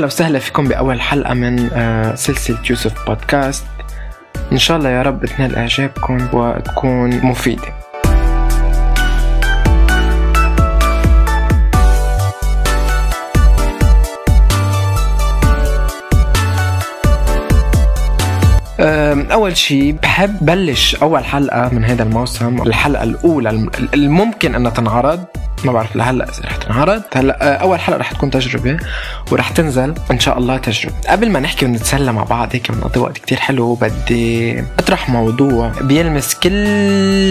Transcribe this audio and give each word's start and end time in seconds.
أهلا 0.00 0.06
وسهلا 0.06 0.38
فيكم 0.38 0.68
بأول 0.68 1.00
حلقة 1.00 1.34
من 1.34 1.70
آه، 1.72 2.14
سلسلة 2.14 2.58
يوسف 2.70 3.06
بودكاست. 3.06 3.66
إن 4.52 4.58
شاء 4.58 4.76
الله 4.76 4.90
يا 4.90 5.02
رب 5.02 5.26
تنال 5.26 5.56
إعجابكم 5.56 6.28
وتكون 6.32 7.10
مفيدة. 7.26 7.79
أول 19.32 19.56
شيء 19.56 19.92
بحب 20.02 20.36
بلش 20.40 20.94
أول 20.94 21.24
حلقة 21.24 21.68
من 21.74 21.84
هذا 21.84 22.02
الموسم 22.02 22.62
الحلقة 22.62 23.02
الأولى 23.02 23.50
الم- 23.50 23.70
الممكن 23.94 24.54
إنها 24.54 24.70
تنعرض. 24.70 25.24
ما 25.64 25.72
بعرف 25.72 25.96
لهلأ 25.96 26.24
إذا 26.24 26.44
رح 26.44 26.56
تنعرض. 26.56 27.02
هلأ 27.14 27.42
أه، 27.42 27.54
أول 27.56 27.80
حلقة 27.80 27.98
رح 27.98 28.12
تكون 28.12 28.30
تجربة 28.30 28.78
ورح 29.32 29.50
تنزل 29.50 29.94
إن 30.10 30.20
شاء 30.20 30.38
الله 30.38 30.56
تجربة. 30.56 30.94
قبل 31.08 31.30
ما 31.30 31.40
نحكي 31.40 31.66
ونتسلى 31.66 32.12
مع 32.12 32.24
بعض 32.24 32.48
هيك 32.52 32.72
بنقضي 32.72 33.00
وقت 33.00 33.18
كتير 33.18 33.38
حلو 33.38 33.74
بدي 33.74 34.60
أطرح 34.78 35.08
موضوع 35.10 35.72
بيلمس 35.80 36.34
كل 36.34 36.50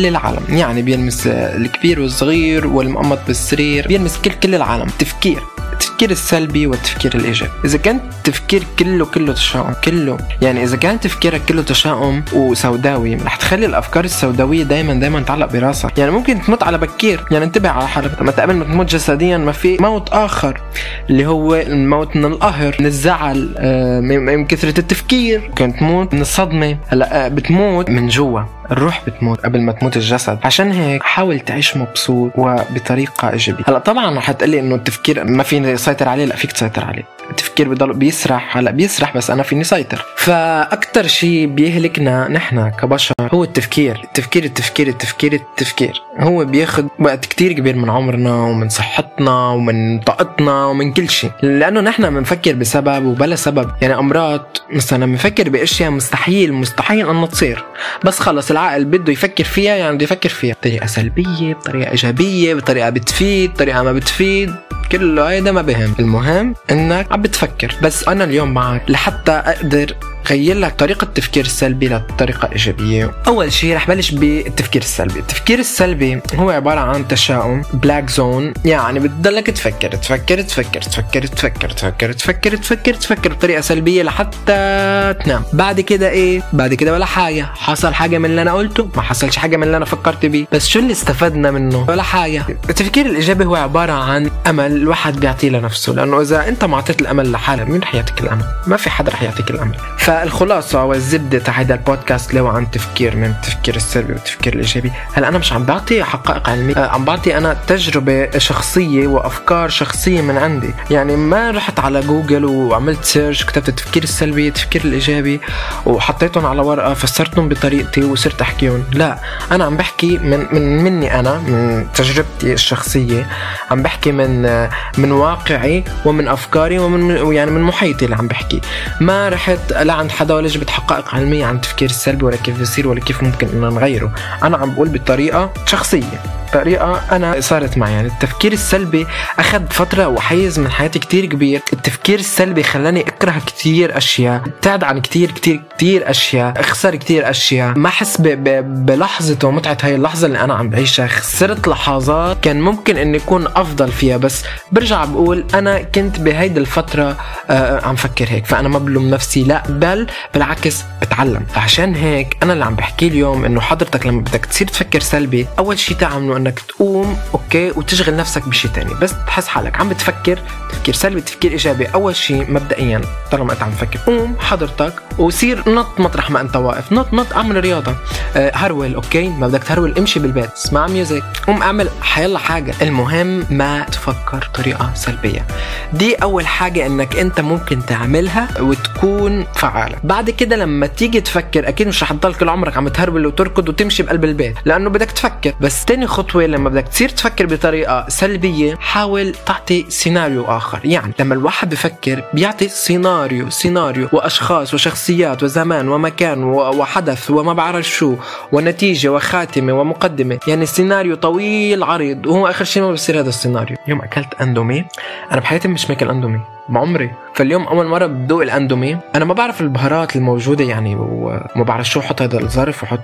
العالم. 0.05 0.43
يعني 0.49 0.81
بيلمس 0.81 1.27
الكبير 1.27 1.99
والصغير 1.99 2.67
والمقمط 2.67 3.19
بالسرير 3.27 3.87
بيلمس 3.87 4.17
كل 4.17 4.31
كل 4.31 4.55
العالم. 4.55 4.87
تفكير. 4.99 5.39
التفكير 5.79 6.11
السلبي 6.11 6.67
والتفكير 6.67 7.15
الإيجابي. 7.15 7.51
إذا 7.65 7.77
كان 7.77 7.95
التفكير 7.95 8.63
كله 8.79 9.05
كله 9.05 9.33
تشاؤم 9.33 9.73
كله. 9.83 10.17
يعني 10.41 10.63
إذا 10.63 10.77
كان 10.77 10.99
تفكيرك 10.99 11.41
كله 11.49 11.61
تشاؤم 11.61 12.23
وسوداوي 12.33 13.15
رح 13.15 13.35
تخلي 13.35 13.65
الأفكار 13.65 14.03
السوداوية 14.03 14.63
دائما 14.63 14.93
دائما 14.93 15.19
تعلق 15.21 15.51
براسك. 15.51 15.97
يعني 15.97 16.11
ممكن 16.11 16.41
تموت 16.41 16.63
على 16.63 16.77
بكير. 16.77 17.25
يعني 17.31 17.45
انتبه 17.45 17.69
على 17.69 17.87
حالك. 17.87 18.21
لما 18.21 18.31
قبل 18.31 18.53
ما 18.53 18.63
تموت 18.65 18.91
جسديا 18.91 19.37
ما 19.37 19.51
في 19.51 19.77
موت 19.77 20.09
آخر 20.09 20.61
اللي 21.09 21.25
هو 21.25 21.55
الموت 21.55 22.15
من 22.15 22.25
القهر 22.25 22.75
من 22.79 22.85
الزعل 22.85 23.55
آه، 23.57 23.99
من 23.99 24.19
من 24.19 24.45
كثرة 24.45 24.79
التفكير. 24.79 25.41
ممكن 25.49 25.75
تموت 25.75 26.13
من 26.13 26.21
الصدمة. 26.21 26.77
هلأ 26.87 27.25
آه، 27.25 27.27
بتموت 27.27 27.89
من 27.89 28.07
جوا. 28.07 28.41
الروح 28.71 29.01
بتموت 29.07 29.39
قبل 29.39 29.61
ما 29.61 29.71
تموت 29.71 29.97
الجسد. 29.97 30.39
عشان 30.43 30.71
هيك 30.71 31.03
حاول 31.03 31.39
تعيش 31.39 31.77
مبسوط 31.77 32.31
وبطريقة 32.35 33.29
إيجابية. 33.29 33.63
هلا 33.67 33.79
طبعا 33.79 34.17
رح 34.17 34.31
تقلي 34.31 34.59
إنه 34.59 34.75
التفكير 34.75 35.23
ما 35.23 35.43
فيني 35.43 35.73
اسيطر 35.73 36.09
عليه 36.09 36.25
لا 36.25 36.35
فيك 36.35 36.51
تسيطر 36.51 36.85
عليه. 36.85 37.03
التفكير 37.29 37.69
بضل 37.69 37.93
بيسرح 37.93 38.57
هلا 38.57 38.71
بيسرح 38.71 39.17
بس 39.17 39.31
أنا 39.31 39.43
فيني 39.43 39.63
سيطر. 39.63 40.05
فاكثر 40.17 41.07
شيء 41.07 41.47
بيهلكنا 41.47 42.27
نحن 42.27 42.69
كبشر 42.69 43.13
هو 43.33 43.43
التفكير. 43.43 44.01
التفكير 44.03 44.43
التفكير 44.43 44.87
التفكير 44.87 45.33
التفكير. 45.33 46.01
هو 46.19 46.45
بياخد 46.45 46.87
وقت 46.99 47.25
كتير 47.25 47.53
كبير 47.53 47.75
من 47.75 47.89
عمرنا 47.89 48.33
ومن 48.33 48.69
صحتنا 48.69 49.47
ومن 49.49 49.99
طاقتنا 49.99 50.65
ومن 50.65 50.93
كل 50.93 51.09
شيء 51.09 51.31
لأنه 51.41 51.81
نحن 51.81 52.09
بنفكر 52.09 52.53
بسبب 52.53 53.05
وبلا 53.05 53.35
سبب. 53.35 53.71
يعني 53.81 53.95
أمراض 53.95 54.57
مثلا 54.73 55.05
بنفكر 55.05 55.49
بأشياء 55.49 55.91
مستحيل 55.91 56.53
مستحيل 56.53 57.09
إنها 57.09 57.25
تصير. 57.25 57.63
بس 58.03 58.19
خلص 58.19 58.51
العقل 58.59 58.85
بده 58.85 59.13
يفكر 59.13 59.43
فيها 59.43 59.75
يعني 59.75 59.95
بده 59.95 60.03
يفكر 60.03 60.29
فيها. 60.29 60.53
بطريقة 60.53 60.85
سلبية 60.85 61.53
بطريقة 61.53 61.91
إيجابية 61.91 62.53
بطريقة 62.53 62.89
بتفيد 62.89 63.53
بطريقه 63.53 63.83
ما 63.83 63.91
بتفيد. 63.93 64.51
كله 64.91 65.29
هيدا 65.29 65.51
ما 65.51 65.61
بهم. 65.61 65.95
المهم 65.99 66.55
إنك 66.71 67.11
عم 67.11 67.21
بتفكر. 67.21 67.75
بس 67.83 68.07
أنا 68.07 68.23
اليوم 68.23 68.53
معك 68.53 68.81
لحتى 68.89 69.31
أقدر 69.31 69.93
غير 70.29 70.57
لك 70.57 70.75
طريقة 70.75 71.03
التفكير 71.05 71.45
السلبي 71.45 71.89
لطريقة 71.89 72.49
إيجابية 72.51 73.11
أول 73.27 73.53
شيء 73.53 73.75
رح 73.75 73.87
بلش 73.87 74.11
بالتفكير 74.11 74.81
السلبي. 74.81 75.19
التفكير 75.19 75.59
السلبي 75.59 76.21
هو 76.35 76.49
عبارة 76.49 76.79
عن 76.79 77.07
تشاؤم 77.07 77.61
black 77.73 78.09
zone 78.09 78.53
يعني 78.65 78.99
بتضلك 78.99 79.47
تفكر 79.47 79.91
تفكر 79.91 80.41
تفكر 80.41 80.81
تفكر 80.81 81.21
تفكر 81.21 81.71
تفكر 81.71 82.11
تفكر 82.11 82.55
تفكر 82.55 82.93
تفكر 82.93 83.33
بطريقة 83.33 83.61
سلبية 83.61 84.03
لحتى 84.03 85.13
تنام. 85.23 85.43
بعد 85.53 85.81
كده 85.81 86.09
إيه؟ 86.09 86.41
بعد 86.53 86.73
كده 86.73 86.93
ولا 86.93 87.05
حاجة. 87.05 87.49
حصل 87.55 87.93
حاجة 87.93 88.17
من 88.17 88.25
اللي 88.25 88.41
أنا 88.41 88.53
قلته؟ 88.53 88.89
ما 88.95 89.01
حصلش 89.01 89.37
حاجة 89.37 89.57
من 89.57 89.63
اللي 89.63 89.77
أنا 89.77 89.85
فكرت 89.85 90.25
بيه. 90.25 90.45
بس 90.51 90.67
شو 90.67 90.79
اللي 90.79 90.91
استفدنا 90.91 91.51
منه؟ 91.51 91.85
ولا 91.89 92.03
حاجة. 92.03 92.45
التفكير 92.69 93.05
الإيجابي 93.05 93.45
هو 93.45 93.55
عبارة 93.55 93.91
عن 93.91 94.31
أمل 94.47 94.71
الواحد 94.71 95.19
بيعطيه 95.19 95.49
لنفسه. 95.49 95.93
لأنه 95.93 96.21
إذا 96.21 96.47
أنت 96.47 96.65
ما 96.65 96.75
أعطيت 96.75 97.01
الأمل 97.01 97.31
لحالك 97.31 97.69
مين 97.69 97.81
رح 97.81 97.95
يعطيك 97.95 98.21
الأمل؟ 98.21 98.45
ما 98.67 98.77
في 98.77 98.89
حدا 98.89 99.11
رح 99.11 99.23
يعطيك 99.23 99.51
الأمل. 99.51 99.77
فالخلاصة 100.19 100.83
والزبدة 100.83 101.39
تاع 101.39 101.53
هذا 101.53 101.73
البودكاست 101.73 102.29
اللي 102.29 102.41
هو 102.41 102.47
عن 102.47 102.71
تفكير 102.71 103.15
من 103.15 103.25
التفكير 103.25 103.75
السلبي 103.75 104.13
والتفكير 104.13 104.53
الإيجابي. 104.53 104.91
هلا 105.13 105.27
أنا 105.27 105.37
مش 105.37 105.53
عم 105.53 105.63
بعطي 105.63 106.03
حقائق 106.03 106.49
علمية 106.49 106.75
آه، 106.75 106.89
عم 106.89 107.05
بعطي 107.05 107.37
أنا 107.37 107.57
تجربة 107.67 108.37
شخصية 108.37 109.07
وأفكار 109.07 109.69
شخصية 109.69 110.21
من 110.21 110.37
عندي. 110.37 110.73
يعني 110.91 111.15
ما 111.15 111.51
رحت 111.51 111.79
على 111.79 112.01
جوجل 112.01 112.45
وعملت 112.45 113.05
search 113.05 113.43
كتبت 113.43 113.69
التفكير 113.69 114.03
السلبي 114.03 114.47
التفكير 114.47 114.81
الإيجابي 114.85 115.41
وحطيتهم 115.85 116.45
على 116.45 116.61
ورقة 116.61 116.93
فسرتهم 116.93 117.49
بطريقتي 117.49 118.03
وصرت 118.03 118.41
أحكيهم. 118.41 118.83
لا 118.93 119.17
أنا 119.51 119.65
عم 119.65 119.77
بحكي 119.77 120.17
من 120.17 120.47
من 120.51 120.83
مني 120.83 121.19
أنا 121.19 121.39
من 121.39 121.87
تجربتي 121.93 122.53
الشخصية 122.53 123.27
عم 123.71 123.83
بحكي 123.83 124.11
من 124.11 124.45
آه، 124.45 124.69
من 124.97 125.11
واقعي 125.11 125.83
ومن 126.05 126.27
أفكاري 126.27 126.79
ومن 126.79 127.33
يعني 127.33 127.51
من 127.51 127.61
محيطي 127.61 128.05
اللي 128.05 128.15
عم 128.15 128.27
بحكي. 128.27 128.61
ما 129.01 129.29
رحت 129.29 129.73
لا 129.73 129.93
عند 130.09 130.17
حدا 130.17 130.33
ولا 130.33 130.47
جبت 130.47 130.69
حقائق 130.69 131.15
علمية 131.15 131.45
عن 131.45 131.55
التفكير 131.55 131.89
السلبي 131.89 132.25
ولا 132.25 132.35
كيف 132.35 132.57
بيصير 132.57 132.87
ولا 132.87 132.99
كيف 132.99 133.23
ممكن 133.23 133.47
إنه 133.47 133.69
نغيره. 133.69 134.11
أنا 134.43 134.57
عم 134.57 134.73
بقول 134.73 134.89
بطريقة 134.89 135.53
شخصية. 135.65 136.38
طريقة 136.53 137.01
أنا 137.11 137.41
صارت 137.41 137.77
معي. 137.77 137.91
يعني 137.93 138.07
التفكير 138.07 138.53
السلبي 138.53 139.07
أخذ 139.39 139.61
فترة 139.69 140.07
وحيز 140.07 140.59
من 140.59 140.71
حياتي 140.71 140.99
كتير 140.99 141.25
كبير. 141.25 141.61
التفكير 141.73 142.19
السلبي 142.19 142.63
خلاني 142.63 143.01
أكره 143.01 143.41
كتير 143.45 143.97
أشياء 143.97 144.35
ابتعد 144.45 144.83
عن 144.83 145.01
كتير 145.01 145.31
كتير 145.31 145.61
كتير 145.77 146.09
أشياء 146.09 146.59
أخسر 146.59 146.95
كتير 146.95 147.29
أشياء. 147.29 147.77
ما 147.77 147.89
أحس 147.89 148.21
ب- 148.21 148.27
ب- 148.27 148.85
بلحظة 148.85 149.47
ومتعة 149.47 149.77
هاي 149.83 149.95
اللحظة 149.95 150.27
اللي 150.27 150.39
أنا 150.39 150.53
عم 150.53 150.69
بعيشها. 150.69 151.07
خسرت 151.07 151.67
لحظات 151.67 152.37
كان 152.41 152.61
ممكن 152.61 152.97
إني 152.97 153.17
أكون 153.17 153.47
أفضل 153.47 153.91
فيها 153.91 154.17
بس 154.17 154.43
برجع 154.71 155.05
بقول 155.05 155.45
أنا 155.53 155.79
كنت 155.81 156.19
بهيدي 156.19 156.59
الفترة 156.59 157.17
آه 157.49 157.85
عم 157.85 157.95
فكر 157.95 158.25
هيك. 158.29 158.45
فأنا 158.45 158.69
ما 158.69 158.79
بلوم 158.79 159.09
نفسي 159.09 159.43
لا 159.43 159.63
بل 159.69 160.07
بالعكس 160.33 160.83
بتعلم. 161.01 161.45
فعشان 161.53 161.95
هيك 161.95 162.37
أنا 162.43 162.53
اللي 162.53 162.65
عم 162.65 162.75
بحكي 162.75 163.07
اليوم 163.07 163.45
إنه 163.45 163.61
حضرتك 163.61 164.05
لما 164.07 164.21
بدك 164.21 164.45
تصير 164.45 164.67
تفكر 164.67 164.99
سلبي 164.99 165.47
أول 165.59 165.79
شيء 165.79 165.97
تعمله 165.97 166.37
إنك 166.39 166.59
تقوم 166.59 167.17
okay 167.33 167.71
وتشغل 167.71 168.15
نفسك 168.15 168.47
بشيء 168.47 168.71
تاني. 168.71 168.93
بس 169.01 169.13
تحس 169.27 169.47
حالك 169.47 169.79
عم 169.79 169.89
بتفكر 169.89 170.39
تفكير 170.71 170.95
سلبي 170.95 171.21
تفكير 171.21 171.51
إيجابي. 171.51 171.85
أول 171.85 172.15
شيء 172.15 172.51
مبدئيا 172.51 173.01
طالما 173.31 173.53
أنت 173.53 173.63
عم 173.63 173.71
تفكر 173.71 173.99
قوم 174.05 174.35
حضرتك 174.39 174.93
وصير 175.17 175.69
نط 175.69 175.99
مطرح 175.99 176.31
ما 176.31 176.41
أنت 176.41 176.55
واقف. 176.55 176.93
نط 176.93 177.13
نط 177.13 177.33
أعمل 177.33 177.59
رياضة. 177.59 177.95
آه 178.35 178.51
هرول 178.55 178.95
okay؟ 178.95 179.27
ما 179.27 179.47
بدك 179.47 179.63
تهرول 179.63 179.97
امشي 179.97 180.19
بالبيت 180.19 180.51
اسمع 180.51 180.87
music 180.87 181.23
قوم 181.47 181.61
اعمل 181.61 181.89
حيلا 182.01 182.39
حاجة. 182.39 182.73
المهم 182.81 183.45
ما 183.49 183.83
تفكر 183.83 184.49
بطريقة 184.53 184.91
سلبية. 184.93 185.45
دي 185.93 186.15
أول 186.15 186.47
حاجة 186.47 186.85
إنك 186.85 187.15
أنت 187.15 187.41
ممكن 187.41 187.85
تعملها 187.85 188.47
وتكون 188.59 189.45
فعالة. 189.55 189.95
بعد 190.03 190.29
كده 190.29 190.55
لما 190.55 190.87
تيجي 190.87 191.21
تفكر 191.21 191.67
أكيد 191.67 191.87
مش 191.87 192.03
رح 192.03 192.13
تضل 192.13 192.33
كل 192.33 192.49
عمرك 192.49 192.77
عم 192.77 192.87
تهرول 192.87 193.25
وتركض 193.25 193.69
وتمشي 193.69 194.03
بقلب 194.03 194.23
البيت 194.23 194.55
لأنه 194.65 194.89
بدك 194.89 195.11
تفكر. 195.11 195.53
بس 195.61 195.85
تاني 195.85 196.07
خطوة 196.29 196.45
لما 196.45 196.69
بدك 196.69 196.87
تصير 196.87 197.09
تفكر 197.09 197.45
بطريقة 197.45 198.05
سلبية 198.07 198.75
حاول 198.75 199.35
تعطي 199.45 199.85
سيناريو 199.89 200.45
آخر. 200.45 200.79
يعني 200.83 201.13
لما 201.19 201.33
الواحد 201.33 201.69
بفكر 201.69 202.23
بيعطي 202.33 202.67
سيناريو 202.67 203.49
سيناريو 203.49 204.09
وأشخاص 204.13 204.73
وشخصيات 204.73 205.43
وزمان 205.43 205.87
ومكان 205.89 206.43
وحدث 206.43 207.31
وما 207.31 207.53
بعرف 207.53 207.85
شو 207.89 208.15
ونتيجة 208.51 209.09
وخاتمة 209.09 209.73
ومقدمة. 209.73 210.39
يعني 210.47 210.65
سيناريو 210.65 211.15
طويل 211.15 211.83
عريض 211.83 212.25
وهو 212.25 212.47
آخر 212.47 212.65
شيء 212.65 212.83
ما 212.83 212.91
بصير 212.91 213.19
هذا 213.19 213.29
السيناريو. 213.29 213.77
يوم 213.87 214.01
أكلت 214.01 214.33
أندومي 214.41 214.85
أنا 215.31 215.41
بحياتي 215.41 215.67
مش 215.67 215.89
ماكل 215.89 216.09
أندومي. 216.09 216.39
بعمري. 216.69 217.11
فاليوم 217.33 217.63
أول 217.63 217.85
مرة 217.85 218.05
بدوق 218.05 218.41
الأندومي. 218.41 218.97
أنا 219.15 219.25
ما 219.25 219.33
بعرف 219.33 219.61
البهارات 219.61 220.15
الموجودة 220.15 220.63
يعني 220.63 220.95
وما 220.99 221.63
بعرف 221.63 221.89
شو 221.89 222.01
حط 222.01 222.21
هذا 222.21 222.39
الظرف 222.39 222.83
وحط 222.83 222.99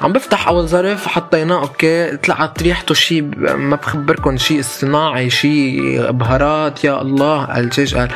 عم 0.00 0.12
بفتح 0.12 0.48
أول 0.48 0.68
ظرف 0.68 1.06
حطيناه 1.06 1.60
okay. 1.60 2.16
طلعت 2.16 2.62
ريحته 2.62 2.94
شيء 2.94 3.22
ما 3.56 3.76
بخبركم 3.76 4.36
شيء 4.36 4.62
صناعي 4.62 5.30
شيء 5.30 6.10
بهارات. 6.10 6.84
يا 6.84 7.00
الله 7.02 7.58
القد 7.58 8.08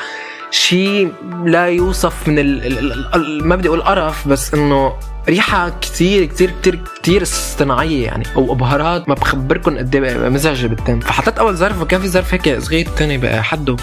شيء 0.50 1.12
لا 1.44 1.66
يوصف 1.66 2.28
من 2.28 2.38
ال... 2.38 2.66
ال... 2.66 2.78
ال... 2.92 3.14
ال... 3.14 3.46
ما 3.48 3.56
بدي 3.56 3.68
أقول 3.68 3.82
قرف 3.82 4.28
بس 4.28 4.54
إنه 4.54 4.92
ريحة 5.28 5.72
كتير 5.80 6.24
كتير 6.24 6.50
كتير 6.60 6.78
كتير 6.96 7.22
اصطناعية 7.22 8.04
يعني 8.04 8.24
أو 8.36 8.54
بهارات 8.54 9.08
ما 9.08 9.14
بخبركم 9.14 9.78
قد 9.78 9.94
إيه 9.94 10.28
مزعجة 10.28 10.66
بالتم 10.66 11.00
فحطيت 11.00 11.38
أول 11.38 11.56
ظرف 11.56 11.82
وكان 11.82 12.00
في 12.00 12.08
ظرف 12.08 12.34
هيك 12.34 12.58
صغير 12.58 12.88
تاني 12.96 13.18
بقى 13.18 13.42
حده. 13.42 13.76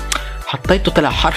حطيته 0.56 0.92
طلع 0.92 1.10
حر. 1.10 1.36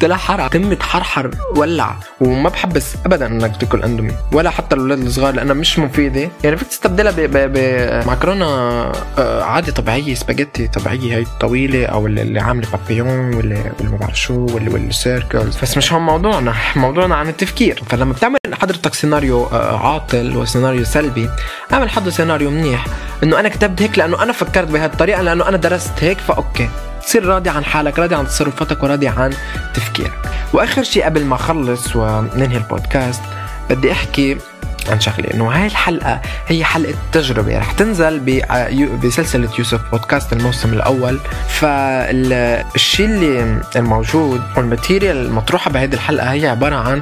طلع 0.00 0.16
حر 0.16 0.48
تمي 0.48 0.82
حرحر 0.82 1.30
ولع. 1.56 1.96
وما 2.20 2.48
بنصحك 2.48 2.94
ابدا 3.06 3.26
إنك 3.26 3.56
تاكل 3.56 3.82
أندومي. 3.82 4.12
ولا 4.32 4.50
حتى 4.50 4.74
الأولاد 4.76 4.98
الصغار 4.98 5.34
لأنها 5.34 5.54
مش 5.54 5.78
مفيدة. 5.78 6.30
يعني 6.44 6.56
فيك 6.56 6.68
تستبدلها 6.68 7.12
بمعكرونه 7.26 8.46
آه، 8.46 9.42
عادي 9.42 9.72
طبيعية 9.72 10.14
سباجيتي 10.14 10.68
طبيعية. 10.68 11.16
هي 11.16 11.24
طويله 11.40 11.86
أو 11.86 12.06
اللي 12.06 12.40
عاملة 12.40 12.68
بابيون 12.70 13.34
واللي 13.34 13.72
ما 13.80 13.96
بعرف 13.96 14.20
شو 14.20 14.46
واللي 14.46 14.70
واللي 14.70 14.92
circles 14.92 15.56
بس 15.62 15.76
مش 15.76 15.92
هون 15.92 16.02
موضوعنا. 16.02 16.54
موضوعنا 16.76 17.14
عن 17.14 17.28
التفكير. 17.28 17.82
فلما 17.90 18.12
بتعمل 18.12 18.36
حضرتك 18.52 18.94
سيناريو 18.94 19.44
آه، 19.46 19.78
عاطل 19.78 20.36
وسيناريو 20.36 20.84
سلبي 20.84 21.30
اعمل 21.72 21.90
حضرتك 21.90 22.10
سيناريو 22.10 22.50
منيح. 22.50 22.86
إنه 23.22 23.40
أنا 23.40 23.48
كتبت 23.48 23.82
هيك 23.82 23.98
لأنه 23.98 24.22
أنا 24.22 24.32
فكرت 24.32 24.68
بهذه 24.68 24.92
الطريقة 24.92 25.22
لأنه 25.22 25.48
أنا 25.48 25.56
درست 25.56 25.92
هيك 26.00 26.18
ف 26.18 26.26
okay. 26.26 26.68
تصير 27.06 27.26
راضي 27.26 27.50
عن 27.50 27.64
حالك 27.64 27.98
راضي 27.98 28.14
عن 28.14 28.26
تصرفاتك 28.26 28.82
وراضي 28.82 29.08
عن 29.08 29.34
تفكيرك. 29.74 30.12
وآخر 30.52 30.82
شيء 30.82 31.04
قبل 31.04 31.24
ما 31.24 31.34
أخلص 31.34 31.96
وننهي 31.96 32.56
البودكاست 32.56 33.22
بدي 33.70 33.92
أحكي 33.92 34.36
عن 34.90 35.00
شغله 35.00 35.34
انه 35.34 35.48
هاي 35.50 35.66
الحلقة 35.66 36.20
هي 36.46 36.64
حلقة 36.64 36.94
تجربة. 37.12 37.58
رح 37.58 37.72
تنزل 37.72 38.20
بسلسله 39.04 39.48
يوسف 39.58 39.80
بودكاست 39.90 40.32
الموسم 40.32 40.72
الأول. 40.72 41.18
فالشيء 41.48 43.06
اللي 43.06 43.60
الموجود 43.76 44.40
وال 44.56 44.68
material 44.68 45.16
المطروحة 45.26 45.70
بهذه 45.70 45.94
الحلقة 45.94 46.32
هي 46.32 46.48
عبارة 46.48 46.76
عن 46.76 47.00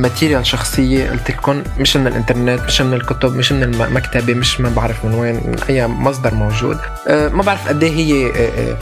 material 0.00 0.38
آه، 0.40 0.42
شخصية 0.42 1.10
قلت 1.10 1.30
لكم 1.30 1.62
مش 1.78 1.96
من 1.96 2.06
الإنترنت 2.06 2.60
مش 2.66 2.80
من 2.80 2.94
الكتب 2.94 3.36
مش 3.36 3.52
من 3.52 3.62
المكتبه 3.62 4.34
مش 4.34 4.60
ما 4.60 4.68
بعرف 4.68 5.04
من 5.04 5.14
وين 5.14 5.34
من 5.34 5.56
أي 5.68 5.86
مصدر 5.86 6.34
موجود. 6.34 6.78
آه، 7.08 7.28
ما 7.28 7.42
بعرف 7.42 7.68
قد 7.68 7.82
إيه 7.82 7.92
هي 7.92 8.32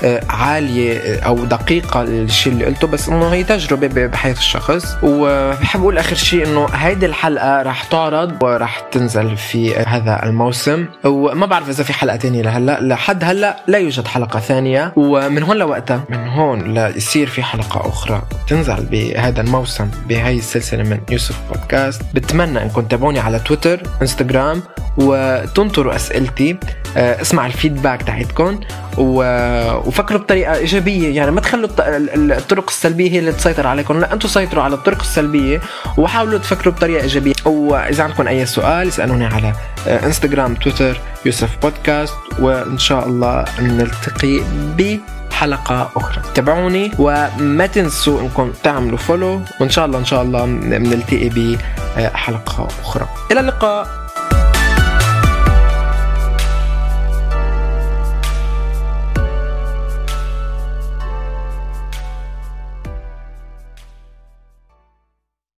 آه، 0.04 0.20
عالية 0.30 1.20
أو 1.20 1.44
دقيقة 1.44 2.02
الشيء 2.02 2.52
اللي 2.52 2.64
قلته 2.64 2.86
بس 2.86 3.08
إنه 3.08 3.28
هي 3.28 3.44
تجربة 3.44 4.06
بحياة 4.06 4.32
الشخص. 4.32 4.96
وبحب 5.02 5.80
أقول 5.80 5.98
آخر 5.98 6.16
شيء 6.16 6.46
إنه 6.46 6.66
هيدي 6.72 7.06
الحلقة 7.06 7.62
رح 7.62 7.84
تعرض 7.84 8.19
العرض 8.24 8.42
وراح 8.42 8.80
تنزل 8.80 9.36
في 9.36 9.76
هذا 9.76 10.22
الموسم. 10.22 10.86
وما 11.04 11.46
بعرف 11.46 11.68
إذا 11.68 11.84
في 11.84 11.92
حلقة 11.92 12.16
ثانية 12.16 12.42
لهلأ. 12.42 12.80
لحد 12.80 13.24
هلأ 13.24 13.56
لا 13.66 13.78
يوجد 13.78 14.06
حلقة 14.06 14.40
ثانية. 14.40 14.92
ومن 14.96 15.42
هون 15.42 15.56
لوقتها 15.56 16.04
من 16.08 16.28
هون 16.28 16.74
ليصير 16.74 17.26
في 17.26 17.42
حلقة 17.42 17.88
أخرى 17.88 18.22
تنزل 18.46 18.86
بهذا 18.86 19.40
الموسم 19.40 19.90
بهي 20.08 20.36
السلسلة 20.36 20.82
من 20.82 21.00
يوسف 21.10 21.40
بودكاست. 21.48 22.02
بتمنى 22.14 22.62
انكم 22.62 22.82
تتابعوني 22.82 23.18
على 23.18 23.38
تويتر 23.38 23.82
إنستغرام 24.02 24.62
وانطروا 24.96 25.96
أسئلتي. 25.96 26.56
آه، 26.96 27.20
اسمع 27.20 27.46
ال 27.46 27.52
feedback 27.52 28.02
تاعتكم. 28.02 28.60
وفكروا 29.00 30.20
بطريقة 30.20 30.54
إيجابية. 30.54 31.16
يعني 31.16 31.30
ما 31.30 31.40
تخلوا 31.40 31.68
الطرق 31.78 32.64
السلبية 32.68 33.10
هي 33.10 33.18
اللي 33.18 33.32
تسيطر 33.32 33.66
عليكم. 33.66 34.00
لا 34.00 34.12
أنتم 34.12 34.28
سيطروا 34.28 34.64
على 34.64 34.74
الطرق 34.74 35.00
السلبية 35.00 35.60
وحاولوا 35.96 36.38
تفكروا 36.38 36.74
بطريقة 36.74 37.02
إيجابية. 37.02 37.32
وإذا 37.44 38.04
عندكم 38.04 38.28
أي 38.28 38.46
سؤال 38.46 38.88
اسألوني 38.88 39.26
على 39.26 39.52
آه، 39.88 40.06
انستغرام 40.06 40.54
تويتر 40.54 41.00
يوسف 41.24 41.50
بودكاست. 41.62 42.14
وإن 42.38 42.78
شاء 42.78 43.06
الله 43.06 43.44
نلتقي 43.60 44.40
ب 44.78 45.00
حلقة 45.32 45.90
أخرى. 45.96 46.22
تابعوني 46.34 46.90
وما 46.98 47.66
تنسوا 47.66 48.20
أنكم 48.20 48.52
تعملوا 48.62 48.98
follow 48.98 49.40
وإن 49.60 49.70
شاء 49.70 49.86
الله 49.86 49.98
إن 49.98 50.04
شاء 50.04 50.22
الله 50.22 50.44
بنلتقي 50.44 51.28
بحلقة 51.96 52.68
أخرى. 52.82 53.08
إلى 53.32 53.40
اللقاء. 53.40 53.99